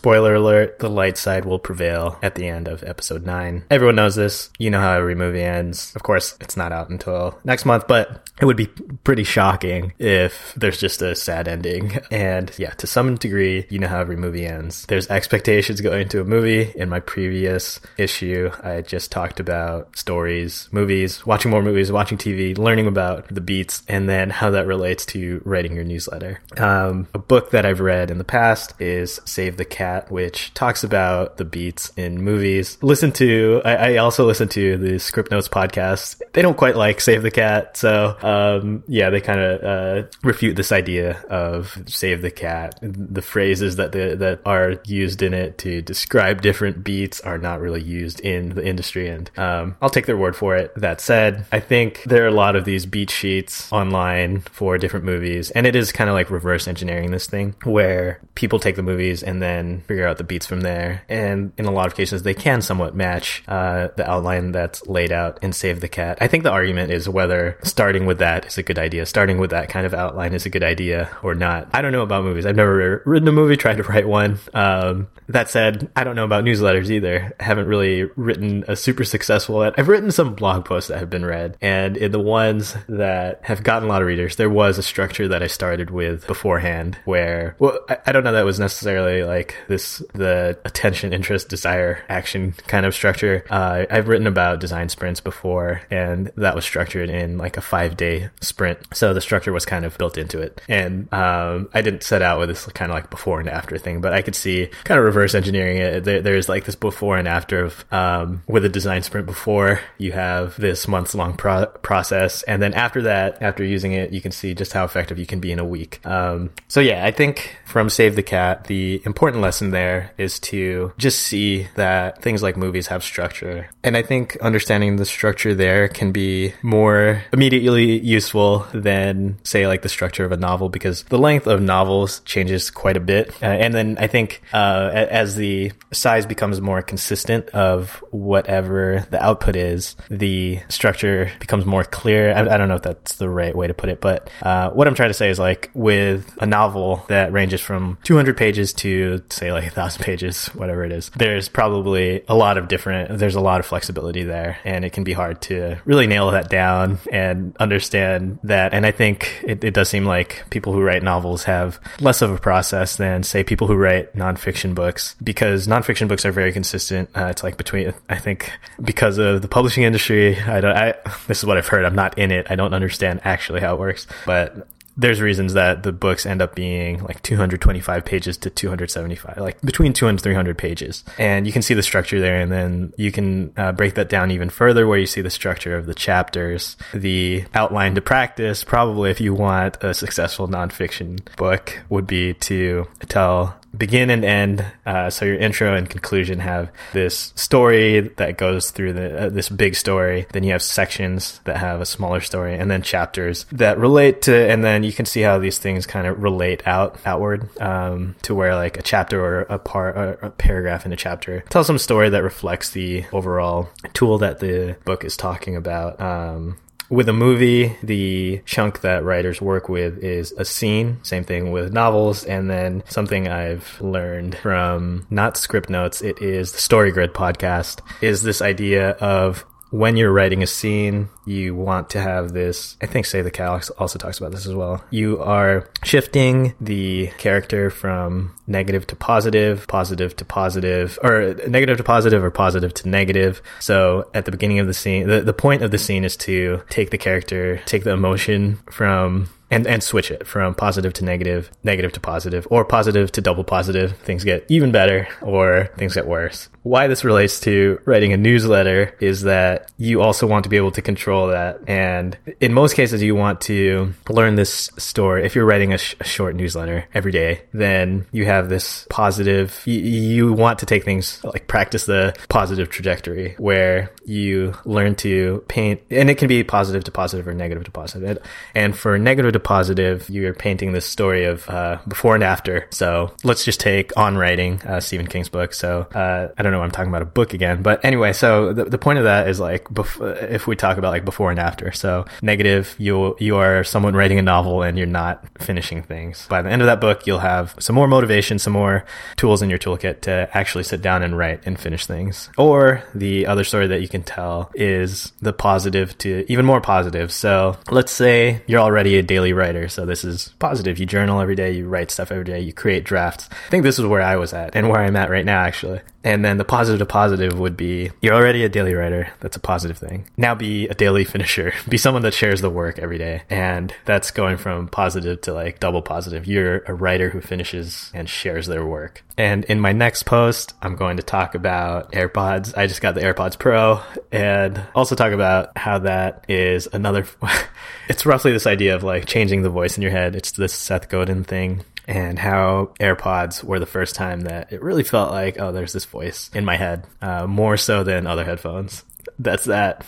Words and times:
spoiler 0.00 0.34
alert, 0.34 0.78
the 0.78 0.88
light 0.88 1.18
side 1.18 1.44
will 1.44 1.58
prevail 1.58 2.18
at 2.22 2.34
the 2.34 2.48
end 2.48 2.68
of 2.68 2.82
episode 2.84 3.26
9. 3.26 3.66
Everyone 3.70 3.96
knows 3.96 4.14
this. 4.14 4.48
You 4.58 4.70
know 4.70 4.80
how 4.80 4.94
every 4.94 5.14
movie 5.14 5.42
ends. 5.42 5.94
Of 5.94 6.02
course, 6.02 6.38
it's 6.40 6.56
not 6.56 6.72
out 6.72 6.88
until 6.88 7.38
next 7.44 7.66
month, 7.66 7.86
but 7.86 8.26
it 8.40 8.46
would 8.46 8.56
be 8.56 8.68
pretty 9.04 9.24
shocking 9.24 9.92
if 9.98 10.54
there's 10.56 10.80
just 10.80 11.02
a 11.02 11.14
sad 11.14 11.46
ending. 11.46 11.98
And 12.10 12.50
yeah, 12.58 12.70
to 12.70 12.86
some 12.86 13.16
degree, 13.16 13.66
you 13.70 13.78
know 13.78 13.86
how 13.86 14.00
every 14.00 14.16
movie 14.16 14.44
ends. 14.44 14.84
There's 14.86 15.08
expectations 15.08 15.80
going 15.80 16.02
into 16.02 16.20
a 16.20 16.24
movie. 16.24 16.72
In 16.74 16.88
my 16.88 17.00
previous 17.00 17.78
issue, 17.96 18.50
I 18.62 18.80
just 18.80 19.12
talked 19.12 19.38
about 19.38 19.96
stories, 19.96 20.68
movies, 20.72 21.24
watching 21.24 21.50
more 21.50 21.62
movies, 21.62 21.92
watching 21.92 22.18
TV, 22.18 22.56
learning 22.56 22.86
about 22.86 23.32
the 23.32 23.40
beats, 23.40 23.82
and 23.88 24.08
then 24.08 24.30
how 24.30 24.50
that 24.50 24.66
relates 24.66 25.06
to 25.06 25.40
writing 25.44 25.74
your 25.74 25.84
newsletter. 25.84 26.40
Um, 26.56 27.06
a 27.14 27.18
book 27.18 27.50
that 27.52 27.64
I've 27.64 27.80
read 27.80 28.10
in 28.10 28.18
the 28.18 28.24
past 28.24 28.74
is 28.80 29.20
Save 29.24 29.56
the 29.56 29.64
Cat, 29.64 29.89
which 30.08 30.52
talks 30.54 30.84
about 30.84 31.36
the 31.36 31.44
beats 31.44 31.92
in 31.96 32.22
movies. 32.22 32.78
Listen 32.82 33.12
to, 33.12 33.62
I, 33.64 33.74
I 33.74 33.96
also 33.96 34.26
listen 34.26 34.48
to 34.50 34.76
the 34.76 34.98
Script 34.98 35.30
Notes 35.30 35.48
podcast. 35.48 36.20
They 36.32 36.42
don't 36.42 36.56
quite 36.56 36.76
like 36.76 37.00
Save 37.00 37.22
the 37.22 37.30
Cat, 37.30 37.76
so 37.76 38.16
um, 38.22 38.82
yeah, 38.86 39.10
they 39.10 39.20
kind 39.20 39.40
of 39.40 39.62
uh, 39.62 40.08
refute 40.22 40.56
this 40.56 40.72
idea 40.72 41.20
of 41.28 41.82
Save 41.86 42.22
the 42.22 42.30
Cat. 42.30 42.78
The 42.82 43.22
phrases 43.22 43.76
that 43.76 43.92
the, 43.92 44.16
that 44.16 44.40
are 44.44 44.80
used 44.84 45.22
in 45.22 45.34
it 45.34 45.58
to 45.58 45.82
describe 45.82 46.42
different 46.42 46.84
beats 46.84 47.20
are 47.20 47.38
not 47.38 47.60
really 47.60 47.82
used 47.82 48.20
in 48.20 48.50
the 48.50 48.66
industry, 48.66 49.08
and 49.08 49.30
um, 49.36 49.76
I'll 49.82 49.90
take 49.90 50.06
their 50.06 50.16
word 50.16 50.36
for 50.36 50.56
it. 50.56 50.74
That 50.76 51.00
said, 51.00 51.46
I 51.52 51.60
think 51.60 52.02
there 52.04 52.24
are 52.24 52.28
a 52.28 52.32
lot 52.32 52.56
of 52.56 52.64
these 52.64 52.86
beat 52.86 53.10
sheets 53.10 53.70
online 53.72 54.40
for 54.40 54.78
different 54.78 55.04
movies, 55.04 55.50
and 55.50 55.66
it 55.66 55.76
is 55.76 55.92
kind 55.92 56.08
of 56.08 56.14
like 56.14 56.30
reverse 56.30 56.68
engineering 56.68 57.10
this 57.10 57.26
thing 57.26 57.54
where 57.64 58.20
people 58.34 58.58
take 58.58 58.76
the 58.76 58.82
movies 58.82 59.22
and 59.22 59.42
then 59.42 59.79
figure 59.80 60.06
out 60.06 60.18
the 60.18 60.24
beats 60.24 60.46
from 60.46 60.60
there. 60.62 61.02
And 61.08 61.52
in 61.56 61.66
a 61.66 61.70
lot 61.70 61.86
of 61.86 61.94
cases, 61.94 62.22
they 62.22 62.34
can 62.34 62.62
somewhat 62.62 62.94
match 62.94 63.42
uh, 63.48 63.88
the 63.96 64.08
outline 64.08 64.52
that's 64.52 64.86
laid 64.86 65.12
out 65.12 65.42
in 65.42 65.52
Save 65.52 65.80
the 65.80 65.88
Cat. 65.88 66.18
I 66.20 66.26
think 66.26 66.44
the 66.44 66.50
argument 66.50 66.92
is 66.92 67.08
whether 67.08 67.58
starting 67.62 68.06
with 68.06 68.18
that 68.18 68.46
is 68.46 68.58
a 68.58 68.62
good 68.62 68.78
idea, 68.78 69.06
starting 69.06 69.38
with 69.38 69.50
that 69.50 69.68
kind 69.68 69.86
of 69.86 69.94
outline 69.94 70.34
is 70.34 70.46
a 70.46 70.50
good 70.50 70.64
idea 70.64 71.10
or 71.22 71.34
not. 71.34 71.68
I 71.72 71.82
don't 71.82 71.92
know 71.92 72.02
about 72.02 72.24
movies. 72.24 72.46
I've 72.46 72.56
never 72.56 73.02
written 73.04 73.28
a 73.28 73.32
movie, 73.32 73.56
tried 73.60 73.76
to 73.78 73.82
write 73.82 74.08
one. 74.08 74.38
Um, 74.54 75.08
that 75.28 75.48
said, 75.48 75.90
I 75.94 76.04
don't 76.04 76.16
know 76.16 76.24
about 76.24 76.44
newsletters 76.44 76.90
either. 76.90 77.34
I 77.38 77.42
haven't 77.42 77.66
really 77.66 78.04
written 78.16 78.64
a 78.68 78.76
super 78.76 79.04
successful. 79.04 79.60
I've 79.60 79.88
written 79.88 80.10
some 80.10 80.34
blog 80.34 80.64
posts 80.64 80.88
that 80.88 80.98
have 80.98 81.10
been 81.10 81.24
read, 81.24 81.56
and 81.60 81.96
in 81.96 82.12
the 82.12 82.20
ones 82.20 82.76
that 82.88 83.40
have 83.44 83.62
gotten 83.62 83.88
a 83.88 83.92
lot 83.92 84.02
of 84.02 84.08
readers, 84.08 84.36
there 84.36 84.50
was 84.50 84.78
a 84.78 84.82
structure 84.82 85.28
that 85.28 85.42
I 85.42 85.46
started 85.46 85.90
with 85.90 86.26
beforehand 86.26 86.98
where, 87.04 87.56
well, 87.58 87.78
I, 87.88 87.98
I 88.06 88.12
don't 88.12 88.24
know 88.24 88.32
that 88.32 88.44
was 88.44 88.58
necessarily 88.58 89.22
like 89.22 89.56
this, 89.70 90.02
the 90.12 90.58
attention, 90.64 91.12
interest, 91.12 91.48
desire, 91.48 92.04
action 92.08 92.54
kind 92.66 92.84
of 92.84 92.94
structure. 92.94 93.44
Uh, 93.48 93.86
I've 93.88 94.08
written 94.08 94.26
about 94.26 94.60
design 94.60 94.88
sprints 94.88 95.20
before, 95.20 95.82
and 95.90 96.30
that 96.36 96.54
was 96.54 96.64
structured 96.64 97.08
in 97.08 97.38
like 97.38 97.56
a 97.56 97.60
five 97.60 97.96
day 97.96 98.28
sprint. 98.40 98.80
So 98.92 99.14
the 99.14 99.20
structure 99.20 99.52
was 99.52 99.64
kind 99.64 99.84
of 99.84 99.96
built 99.96 100.18
into 100.18 100.40
it. 100.40 100.60
And 100.68 101.12
um, 101.14 101.70
I 101.72 101.82
didn't 101.82 102.02
set 102.02 102.20
out 102.20 102.40
with 102.40 102.48
this 102.48 102.66
kind 102.66 102.90
of 102.90 102.96
like 102.96 103.10
before 103.10 103.40
and 103.40 103.48
after 103.48 103.78
thing, 103.78 104.00
but 104.00 104.12
I 104.12 104.22
could 104.22 104.34
see 104.34 104.68
kind 104.84 104.98
of 104.98 105.04
reverse 105.04 105.34
engineering 105.34 105.78
it. 105.78 106.04
There, 106.04 106.20
there's 106.20 106.48
like 106.48 106.64
this 106.64 106.74
before 106.74 107.16
and 107.16 107.28
after 107.28 107.64
of 107.64 107.84
um, 107.92 108.42
with 108.48 108.64
a 108.64 108.68
design 108.68 109.02
sprint 109.02 109.26
before 109.26 109.80
you 109.98 110.12
have 110.12 110.56
this 110.60 110.88
months 110.88 111.14
long 111.14 111.36
pro- 111.36 111.66
process. 111.66 112.42
And 112.42 112.60
then 112.60 112.74
after 112.74 113.02
that, 113.02 113.40
after 113.40 113.64
using 113.64 113.92
it, 113.92 114.12
you 114.12 114.20
can 114.20 114.32
see 114.32 114.54
just 114.54 114.72
how 114.72 114.84
effective 114.84 115.18
you 115.18 115.26
can 115.26 115.40
be 115.40 115.52
in 115.52 115.58
a 115.58 115.64
week. 115.64 116.04
Um, 116.04 116.50
so 116.68 116.80
yeah, 116.80 117.04
I 117.06 117.12
think 117.12 117.56
from 117.66 117.88
Save 117.88 118.16
the 118.16 118.22
Cat, 118.22 118.64
the 118.64 119.00
important 119.04 119.42
lesson 119.42 119.59
there 119.68 120.12
is 120.16 120.40
to 120.40 120.92
just 120.96 121.20
see 121.20 121.68
that 121.74 122.22
things 122.22 122.42
like 122.42 122.56
movies 122.56 122.86
have 122.86 123.04
structure. 123.04 123.68
And 123.84 123.98
I 123.98 124.02
think 124.02 124.36
understanding 124.38 124.96
the 124.96 125.04
structure 125.04 125.54
there 125.54 125.88
can 125.88 126.12
be 126.12 126.54
more 126.62 127.22
immediately 127.32 127.98
useful 127.98 128.66
than 128.72 129.38
say 129.44 129.66
like 129.66 129.82
the 129.82 129.90
structure 129.90 130.24
of 130.24 130.32
a 130.32 130.38
novel 130.38 130.70
because 130.70 131.02
the 131.04 131.18
length 131.18 131.46
of 131.46 131.60
novels 131.60 132.20
changes 132.20 132.70
quite 132.70 132.96
a 132.96 133.00
bit. 133.00 133.30
Uh, 133.42 133.46
and 133.46 133.74
then 133.74 133.98
I 134.00 134.06
think 134.06 134.40
uh, 134.54 134.90
as 134.94 135.36
the 135.36 135.72
size 135.92 136.24
becomes 136.24 136.60
more 136.60 136.80
consistent 136.80 137.48
of 137.50 138.02
whatever 138.10 139.06
the 139.10 139.22
output 139.22 139.56
is, 139.56 139.96
the 140.08 140.60
structure 140.68 141.30
becomes 141.40 141.66
more 141.66 141.84
clear. 141.84 142.32
I, 142.32 142.40
I 142.40 142.56
don't 142.56 142.68
know 142.68 142.76
if 142.76 142.82
that's 142.82 143.16
the 143.16 143.28
right 143.28 143.54
way 143.54 143.66
to 143.66 143.74
put 143.74 143.90
it, 143.90 144.00
but 144.00 144.30
uh, 144.42 144.70
what 144.70 144.88
I'm 144.88 144.94
trying 144.94 145.10
to 145.10 145.14
say 145.14 145.28
is 145.30 145.38
like 145.38 145.70
with 145.74 146.36
a 146.40 146.46
novel 146.46 147.04
that 147.08 147.32
ranges 147.32 147.60
from 147.60 147.98
200 148.04 148.36
pages 148.36 148.72
to 148.74 149.22
say 149.30 149.49
like 149.52 149.66
a 149.66 149.70
thousand 149.70 150.02
pages, 150.02 150.46
whatever 150.48 150.84
it 150.84 150.92
is, 150.92 151.10
there's 151.16 151.48
probably 151.48 152.22
a 152.28 152.34
lot 152.34 152.58
of 152.58 152.68
different, 152.68 153.18
there's 153.18 153.34
a 153.34 153.40
lot 153.40 153.60
of 153.60 153.66
flexibility 153.66 154.22
there 154.22 154.58
and 154.64 154.84
it 154.84 154.92
can 154.92 155.04
be 155.04 155.12
hard 155.12 155.40
to 155.42 155.78
really 155.84 156.06
nail 156.06 156.30
that 156.30 156.48
down 156.48 156.98
and 157.10 157.56
understand 157.58 158.38
that. 158.44 158.74
And 158.74 158.86
I 158.86 158.90
think 158.90 159.42
it, 159.42 159.64
it 159.64 159.74
does 159.74 159.88
seem 159.88 160.04
like 160.04 160.44
people 160.50 160.72
who 160.72 160.82
write 160.82 161.02
novels 161.02 161.44
have 161.44 161.80
less 162.00 162.22
of 162.22 162.30
a 162.30 162.38
process 162.38 162.96
than 162.96 163.22
say 163.22 163.44
people 163.44 163.66
who 163.66 163.76
write 163.76 164.14
nonfiction 164.14 164.74
books 164.74 165.16
because 165.22 165.66
nonfiction 165.66 166.08
books 166.08 166.24
are 166.24 166.32
very 166.32 166.52
consistent. 166.52 167.10
Uh, 167.16 167.26
it's 167.26 167.42
like 167.42 167.56
between, 167.56 167.92
I 168.08 168.18
think 168.18 168.50
because 168.82 169.18
of 169.18 169.42
the 169.42 169.48
publishing 169.48 169.84
industry, 169.84 170.38
I 170.40 170.60
don't, 170.60 170.76
I, 170.76 170.94
this 171.26 171.38
is 171.38 171.44
what 171.44 171.56
I've 171.56 171.68
heard. 171.68 171.84
I'm 171.84 171.94
not 171.94 172.18
in 172.18 172.30
it. 172.30 172.46
I 172.50 172.56
don't 172.56 172.74
understand 172.74 173.20
actually 173.24 173.60
how 173.60 173.74
it 173.74 173.80
works, 173.80 174.06
but 174.26 174.66
there's 175.00 175.20
reasons 175.20 175.54
that 175.54 175.82
the 175.82 175.92
books 175.92 176.26
end 176.26 176.42
up 176.42 176.54
being 176.54 177.02
like 177.04 177.22
225 177.22 178.04
pages 178.04 178.36
to 178.38 178.50
275, 178.50 179.38
like 179.38 179.60
between 179.62 179.92
200 179.92 180.10
and 180.10 180.20
300 180.20 180.58
pages. 180.58 181.04
And 181.18 181.46
you 181.46 181.52
can 181.52 181.62
see 181.62 181.74
the 181.74 181.82
structure 181.82 182.20
there. 182.20 182.40
And 182.40 182.52
then 182.52 182.92
you 182.96 183.10
can 183.10 183.52
uh, 183.56 183.72
break 183.72 183.94
that 183.94 184.08
down 184.08 184.30
even 184.30 184.50
further 184.50 184.86
where 184.86 184.98
you 184.98 185.06
see 185.06 185.22
the 185.22 185.30
structure 185.30 185.76
of 185.76 185.86
the 185.86 185.94
chapters, 185.94 186.76
the 186.92 187.44
outline 187.54 187.94
to 187.94 188.02
practice. 188.02 188.62
Probably 188.62 189.10
if 189.10 189.20
you 189.20 189.34
want 189.34 189.82
a 189.82 189.94
successful 189.94 190.48
nonfiction 190.48 191.20
book 191.36 191.78
would 191.88 192.06
be 192.06 192.34
to 192.34 192.86
tell 193.08 193.59
begin 193.76 194.10
and 194.10 194.24
end. 194.24 194.64
Uh, 194.84 195.10
so 195.10 195.24
your 195.24 195.36
intro 195.36 195.74
and 195.74 195.88
conclusion 195.88 196.40
have 196.40 196.70
this 196.92 197.32
story 197.36 198.00
that 198.00 198.36
goes 198.36 198.70
through 198.70 198.92
the 198.92 199.26
uh, 199.26 199.28
this 199.28 199.48
big 199.48 199.74
story. 199.74 200.26
Then 200.32 200.42
you 200.44 200.52
have 200.52 200.62
sections 200.62 201.40
that 201.44 201.56
have 201.56 201.80
a 201.80 201.86
smaller 201.86 202.20
story, 202.20 202.54
and 202.54 202.70
then 202.70 202.82
chapters 202.82 203.46
that 203.52 203.78
relate 203.78 204.22
to. 204.22 204.50
And 204.50 204.64
then 204.64 204.82
you 204.82 204.92
can 204.92 205.06
see 205.06 205.20
how 205.20 205.38
these 205.38 205.58
things 205.58 205.86
kind 205.86 206.06
of 206.06 206.22
relate 206.22 206.66
out 206.66 206.98
outward 207.04 207.48
um, 207.60 208.14
to 208.22 208.34
where 208.34 208.54
like 208.54 208.78
a 208.78 208.82
chapter 208.82 209.22
or 209.22 209.40
a 209.42 209.58
part 209.58 209.96
or 209.96 210.12
a 210.22 210.30
paragraph 210.30 210.86
in 210.86 210.92
a 210.92 210.96
chapter 210.96 211.40
tells 211.48 211.66
some 211.66 211.78
story 211.78 212.08
that 212.10 212.22
reflects 212.22 212.70
the 212.70 213.04
overall 213.12 213.68
tool 213.92 214.18
that 214.18 214.40
the 214.40 214.76
book 214.84 215.04
is 215.04 215.16
talking 215.16 215.56
about. 215.56 216.00
Um, 216.00 216.56
with 216.90 217.08
a 217.08 217.12
movie, 217.12 217.76
the 217.82 218.42
chunk 218.44 218.80
that 218.80 219.04
writers 219.04 219.40
work 219.40 219.68
with 219.68 220.02
is 220.02 220.32
a 220.32 220.44
scene. 220.44 220.98
Same 221.04 221.24
thing 221.24 221.52
with 221.52 221.72
novels. 221.72 222.24
And 222.24 222.50
then 222.50 222.82
something 222.88 223.28
I've 223.28 223.80
learned 223.80 224.36
from 224.36 225.06
not 225.08 225.36
script 225.36 225.70
notes, 225.70 226.02
it 226.02 226.20
is 226.20 226.52
the 226.52 226.58
Story 226.58 226.90
Grid 226.90 227.14
podcast, 227.14 227.80
is 228.02 228.22
this 228.22 228.42
idea 228.42 228.90
of 228.90 229.44
when 229.70 229.96
you're 229.96 230.12
writing 230.12 230.42
a 230.42 230.46
scene, 230.46 231.08
you 231.24 231.54
want 231.54 231.90
to 231.90 232.00
have 232.00 232.32
this. 232.32 232.76
I 232.82 232.86
think 232.86 233.06
Save 233.06 233.24
the 233.24 233.30
Cat 233.30 233.70
also 233.78 233.98
talks 233.98 234.18
about 234.18 234.32
this 234.32 234.46
as 234.46 234.54
well. 234.54 234.84
You 234.90 235.20
are 235.22 235.68
shifting 235.84 236.54
the 236.60 237.08
character 237.18 237.70
from 237.70 238.34
negative 238.46 238.86
to 238.88 238.96
positive, 238.96 239.66
positive 239.68 240.16
to 240.16 240.24
positive, 240.24 240.98
or 241.02 241.34
negative 241.46 241.78
to 241.78 241.84
positive, 241.84 242.22
or 242.22 242.30
positive 242.30 242.74
to 242.74 242.88
negative. 242.88 243.42
So 243.60 244.10
at 244.12 244.24
the 244.24 244.32
beginning 244.32 244.58
of 244.58 244.66
the 244.66 244.74
scene, 244.74 245.08
the, 245.08 245.20
the 245.20 245.32
point 245.32 245.62
of 245.62 245.70
the 245.70 245.78
scene 245.78 246.04
is 246.04 246.16
to 246.18 246.62
take 246.68 246.90
the 246.90 246.98
character, 246.98 247.58
take 247.66 247.84
the 247.84 247.92
emotion 247.92 248.58
from 248.70 249.28
and 249.50 249.66
and 249.66 249.82
switch 249.82 250.10
it 250.10 250.26
from 250.26 250.54
positive 250.54 250.92
to 250.94 251.04
negative, 251.04 251.50
negative 251.64 251.92
to 251.92 252.00
positive, 252.00 252.46
or 252.50 252.64
positive 252.64 253.10
to 253.12 253.20
double 253.20 253.44
positive. 253.44 253.96
Things 253.98 254.24
get 254.24 254.44
even 254.48 254.72
better, 254.72 255.08
or 255.22 255.70
things 255.76 255.94
get 255.94 256.06
worse. 256.06 256.48
Why 256.62 256.86
this 256.86 257.04
relates 257.04 257.40
to 257.40 257.80
writing 257.86 258.12
a 258.12 258.16
newsletter 258.16 258.94
is 259.00 259.22
that 259.22 259.72
you 259.78 260.02
also 260.02 260.26
want 260.26 260.44
to 260.44 260.50
be 260.50 260.58
able 260.58 260.70
to 260.72 260.82
control 260.82 261.28
that, 261.28 261.60
and 261.66 262.16
in 262.40 262.52
most 262.52 262.74
cases, 262.74 263.02
you 263.02 263.14
want 263.14 263.40
to 263.42 263.94
learn 264.08 264.34
this 264.34 264.70
story. 264.76 265.24
If 265.24 265.34
you're 265.34 265.46
writing 265.46 265.72
a, 265.72 265.78
sh- 265.78 265.96
a 266.00 266.04
short 266.04 266.36
newsletter 266.36 266.86
every 266.94 267.12
day, 267.12 267.42
then 267.52 268.06
you 268.12 268.26
have 268.26 268.48
this 268.48 268.86
positive. 268.90 269.62
You, 269.64 269.80
you 269.80 270.32
want 270.32 270.58
to 270.60 270.66
take 270.66 270.84
things 270.84 271.22
like 271.24 271.48
practice 271.48 271.86
the 271.86 272.14
positive 272.28 272.68
trajectory, 272.68 273.34
where 273.38 273.92
you 274.04 274.54
learn 274.64 274.94
to 274.96 275.42
paint, 275.48 275.80
and 275.90 276.10
it 276.10 276.18
can 276.18 276.28
be 276.28 276.44
positive 276.44 276.84
to 276.84 276.90
positive 276.90 277.26
or 277.26 277.34
negative 277.34 277.64
to 277.64 277.70
positive. 277.70 278.18
And 278.54 278.76
for 278.76 278.98
negative 278.98 279.32
to 279.32 279.39
positive, 279.40 280.08
you're 280.08 280.34
painting 280.34 280.72
this 280.72 280.86
story 280.86 281.24
of 281.24 281.48
uh, 281.48 281.78
before 281.88 282.14
and 282.14 282.24
after. 282.24 282.68
So 282.70 283.14
let's 283.24 283.44
just 283.44 283.60
take 283.60 283.96
On 283.96 284.16
Writing, 284.16 284.62
uh, 284.62 284.80
Stephen 284.80 285.06
King's 285.06 285.28
book. 285.28 285.54
So 285.54 285.82
uh, 285.94 286.28
I 286.36 286.42
don't 286.42 286.52
know, 286.52 286.62
I'm 286.62 286.70
talking 286.70 286.90
about 286.90 287.02
a 287.02 287.06
book 287.06 287.34
again, 287.34 287.62
but 287.62 287.84
anyway, 287.84 288.12
so 288.12 288.52
the, 288.52 288.64
the 288.64 288.78
point 288.78 288.98
of 288.98 289.04
that 289.04 289.28
is 289.28 289.40
like 289.40 289.64
bef- 289.64 290.30
if 290.30 290.46
we 290.46 290.56
talk 290.56 290.78
about 290.78 290.90
like 290.90 291.04
before 291.04 291.30
and 291.30 291.40
after. 291.40 291.72
So 291.72 292.04
negative, 292.22 292.74
you 292.78 293.16
you 293.18 293.36
are 293.36 293.64
someone 293.64 293.94
writing 293.94 294.18
a 294.18 294.22
novel 294.22 294.62
and 294.62 294.76
you're 294.78 294.86
not 294.86 295.24
finishing 295.38 295.82
things. 295.82 296.26
By 296.28 296.42
the 296.42 296.50
end 296.50 296.62
of 296.62 296.66
that 296.66 296.80
book, 296.80 297.06
you'll 297.06 297.18
have 297.18 297.54
some 297.58 297.74
more 297.74 297.88
motivation, 297.88 298.38
some 298.38 298.52
more 298.52 298.84
tools 299.16 299.42
in 299.42 299.50
your 299.50 299.58
toolkit 299.58 300.02
to 300.02 300.28
actually 300.32 300.64
sit 300.64 300.82
down 300.82 301.02
and 301.02 301.16
write 301.16 301.40
and 301.46 301.58
finish 301.58 301.86
things. 301.86 302.30
Or 302.38 302.82
the 302.94 303.26
other 303.26 303.44
story 303.44 303.66
that 303.68 303.80
you 303.80 303.88
can 303.88 304.02
tell 304.02 304.50
is 304.54 305.12
the 305.20 305.32
positive 305.32 305.96
to 305.98 306.24
even 306.28 306.44
more 306.44 306.60
positive. 306.60 307.12
So 307.12 307.56
let's 307.70 307.92
say 307.92 308.42
you're 308.46 308.60
already 308.60 308.98
a 308.98 309.02
daily 309.02 309.29
writer. 309.32 309.68
So 309.68 309.86
this 309.86 310.04
is 310.04 310.34
positive. 310.38 310.78
You 310.78 310.86
journal 310.86 311.20
every 311.20 311.36
day, 311.36 311.52
you 311.52 311.68
write 311.68 311.90
stuff 311.90 312.12
every 312.12 312.24
day, 312.24 312.40
you 312.40 312.52
create 312.52 312.84
drafts. 312.84 313.28
I 313.30 313.50
think 313.50 313.62
this 313.62 313.78
is 313.78 313.86
where 313.86 314.02
I 314.02 314.16
was 314.16 314.32
at 314.32 314.54
and 314.54 314.68
where 314.68 314.80
I'm 314.80 314.96
at 314.96 315.10
right 315.10 315.24
now, 315.24 315.40
actually. 315.40 315.80
And 316.02 316.24
then 316.24 316.38
the 316.38 316.44
positive 316.44 316.78
to 316.78 316.86
positive 316.86 317.38
would 317.38 317.56
be 317.56 317.90
you're 318.00 318.14
already 318.14 318.44
a 318.44 318.48
daily 318.48 318.74
writer. 318.74 319.12
That's 319.20 319.36
a 319.36 319.40
positive 319.40 319.76
thing. 319.76 320.06
Now 320.16 320.34
be 320.34 320.66
a 320.68 320.74
daily 320.74 321.04
finisher. 321.10 321.52
Be 321.68 321.76
someone 321.76 322.02
that 322.02 322.14
shares 322.14 322.40
the 322.40 322.50
work 322.50 322.78
every 322.78 322.98
day. 322.98 323.22
And 323.28 323.74
that's 323.84 324.10
going 324.10 324.38
from 324.38 324.68
positive 324.68 325.20
to 325.22 325.34
like 325.34 325.60
double 325.60 325.82
positive. 325.82 326.26
You're 326.26 326.60
a 326.66 326.74
writer 326.74 327.10
who 327.10 327.20
finishes 327.20 327.90
and 327.92 328.08
shares 328.08 328.46
their 328.46 328.64
work. 328.64 329.04
And 329.18 329.44
in 329.44 329.60
my 329.60 329.72
next 329.72 330.04
post, 330.04 330.54
I'm 330.62 330.76
going 330.76 330.96
to 330.96 331.02
talk 331.02 331.34
about 331.34 331.92
AirPods. 331.92 332.56
I 332.56 332.66
just 332.66 332.80
got 332.80 332.94
the 332.94 333.02
AirPods 333.02 333.38
Pro 333.38 333.82
and 334.10 334.62
also 334.74 334.94
talk 334.94 335.12
about 335.12 335.56
how 335.58 335.80
that 335.80 336.24
is 336.28 336.66
another, 336.72 337.06
it's 337.88 338.06
roughly 338.06 338.32
this 338.32 338.46
idea 338.46 338.74
of 338.74 338.82
like 338.82 339.04
changing 339.20 339.42
the 339.42 339.50
voice 339.50 339.76
in 339.76 339.82
your 339.82 339.92
head. 339.92 340.16
It's 340.16 340.32
this 340.32 340.54
Seth 340.54 340.88
Godin 340.88 341.24
thing 341.24 341.62
and 341.86 342.18
how 342.18 342.72
AirPods 342.80 343.44
were 343.44 343.58
the 343.58 343.66
first 343.66 343.94
time 343.94 344.22
that 344.22 344.50
it 344.50 344.62
really 344.62 344.82
felt 344.82 345.10
like, 345.10 345.38
oh, 345.38 345.52
there's 345.52 345.74
this 345.74 345.84
voice 345.84 346.30
in 346.32 346.46
my 346.46 346.56
head, 346.56 346.86
uh, 347.02 347.26
more 347.26 347.58
so 347.58 347.84
than 347.84 348.06
other 348.06 348.24
headphones. 348.24 348.82
That's 349.18 349.44
that. 349.44 349.84